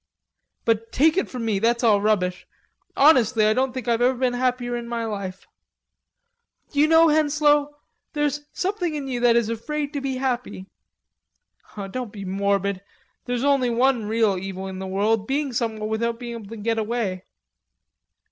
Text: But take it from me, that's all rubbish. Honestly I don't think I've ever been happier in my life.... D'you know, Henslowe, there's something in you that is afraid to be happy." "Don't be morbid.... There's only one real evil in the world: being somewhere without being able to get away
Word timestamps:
But 0.65 0.91
take 0.91 1.15
it 1.15 1.29
from 1.29 1.45
me, 1.45 1.59
that's 1.59 1.83
all 1.83 2.01
rubbish. 2.01 2.47
Honestly 2.97 3.45
I 3.45 3.53
don't 3.53 3.71
think 3.71 3.87
I've 3.87 4.01
ever 4.01 4.17
been 4.17 4.33
happier 4.33 4.75
in 4.75 4.87
my 4.87 5.05
life.... 5.05 5.45
D'you 6.71 6.87
know, 6.87 7.09
Henslowe, 7.09 7.75
there's 8.13 8.47
something 8.51 8.95
in 8.95 9.07
you 9.07 9.19
that 9.19 9.35
is 9.35 9.47
afraid 9.47 9.93
to 9.93 10.01
be 10.01 10.15
happy." 10.17 10.65
"Don't 11.91 12.11
be 12.11 12.25
morbid.... 12.25 12.81
There's 13.25 13.43
only 13.43 13.69
one 13.69 14.07
real 14.07 14.39
evil 14.39 14.65
in 14.65 14.79
the 14.79 14.87
world: 14.87 15.27
being 15.27 15.53
somewhere 15.53 15.87
without 15.87 16.17
being 16.17 16.33
able 16.33 16.47
to 16.49 16.57
get 16.57 16.79
away 16.79 17.21